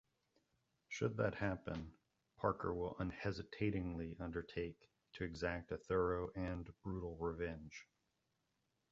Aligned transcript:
Should 0.89 1.17
that 1.17 1.35
happen, 1.35 1.93
Parker 2.37 2.73
will 2.73 2.95
unhesitatingly 2.97 4.17
undertake 4.19 4.79
to 5.13 5.23
exact 5.23 5.71
a 5.71 5.77
thorough 5.77 6.31
and 6.35 6.67
brutal 6.81 7.15
revenge. 7.17 7.85